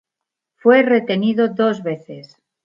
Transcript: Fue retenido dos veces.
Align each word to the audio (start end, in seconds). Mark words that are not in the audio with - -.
Fue 0.55 0.81
retenido 0.81 1.49
dos 1.49 1.83
veces. 1.83 2.35